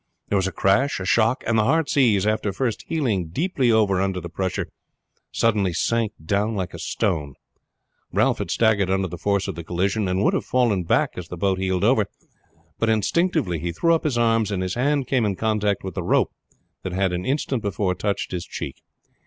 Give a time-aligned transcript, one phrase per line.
[0.29, 4.19] There was a crash, a shock, and the Heartsease, after first heeling deeply over under
[4.19, 4.67] the pressure,
[5.31, 7.35] suddenly sank down like a stone.
[8.11, 11.27] Ralph had staggered under the force of the collision, and would have fallen back as
[11.27, 12.07] the boat heeled over,
[12.79, 16.01] but instinctively he threw up his arms and his hand came in contact with the
[16.01, 16.31] rope
[16.81, 18.81] that had an instant before touched his cheek.